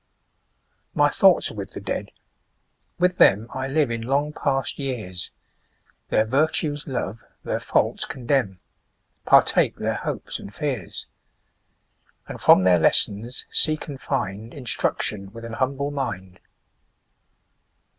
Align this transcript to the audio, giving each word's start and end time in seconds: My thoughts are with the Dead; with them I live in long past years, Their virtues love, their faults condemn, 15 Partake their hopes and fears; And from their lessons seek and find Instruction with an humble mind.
My 0.95 1.09
thoughts 1.09 1.51
are 1.51 1.53
with 1.53 1.73
the 1.73 1.79
Dead; 1.79 2.09
with 2.97 3.19
them 3.19 3.47
I 3.53 3.67
live 3.67 3.91
in 3.91 4.01
long 4.01 4.33
past 4.33 4.79
years, 4.79 5.29
Their 6.09 6.25
virtues 6.25 6.87
love, 6.87 7.23
their 7.43 7.59
faults 7.59 8.05
condemn, 8.05 8.59
15 9.25 9.25
Partake 9.25 9.75
their 9.75 9.93
hopes 9.93 10.39
and 10.39 10.51
fears; 10.51 11.05
And 12.27 12.41
from 12.41 12.63
their 12.63 12.79
lessons 12.79 13.45
seek 13.51 13.87
and 13.87 14.01
find 14.01 14.55
Instruction 14.55 15.31
with 15.33 15.45
an 15.45 15.53
humble 15.53 15.91
mind. 15.91 16.39